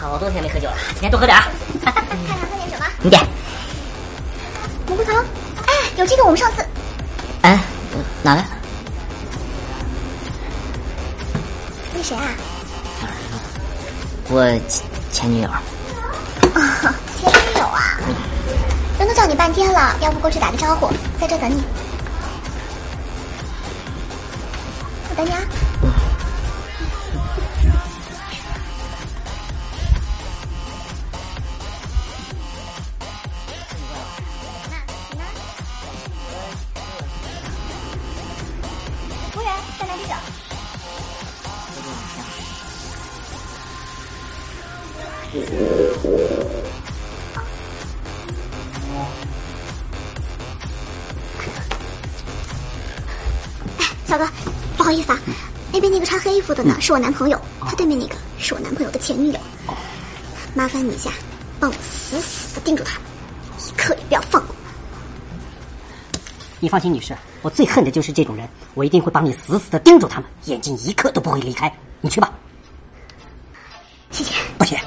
[0.00, 1.46] 好多天没喝酒了，今天多喝点啊！
[1.84, 2.86] 看看喝点什么？
[3.02, 3.22] 你点。
[4.86, 5.22] 蘑菇汤。
[5.66, 6.64] 哎，有这个我们上次。
[7.42, 7.60] 哎，
[8.22, 8.46] 拿来？
[11.94, 12.22] 那谁啊？
[14.30, 14.58] 我
[15.12, 15.48] 前女友。
[15.48, 16.60] 哦，
[17.20, 18.00] 前女友啊！
[18.98, 20.90] 人都叫你半天了，要不过去打个招呼，
[21.20, 21.62] 在这等你。
[25.10, 25.40] 我等你啊。
[25.80, 25.86] 服
[39.80, 40.12] 再来杯酒。
[53.78, 54.28] 哎，小哥，
[54.76, 55.18] 不好意思啊，
[55.72, 59.40] 那边那个穿黑衣服的呢，是我男朋友，他对面那个是我男朋友的前女友。
[60.54, 61.10] 麻烦你一下，
[61.58, 62.98] 帮我死死的盯住他，
[63.66, 64.49] 一刻也不要放过。
[66.62, 71.72] 你放心，女士，我最恨的就是这种人，我一定会帮你死死的盯住他们，眼睛一刻都不会离开。
[72.02, 72.30] 你去吧。
[74.10, 74.34] 谢谢。
[74.58, 74.78] 不谢。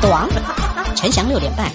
[0.00, 0.28] 短，
[0.96, 1.70] 陈翔六点半。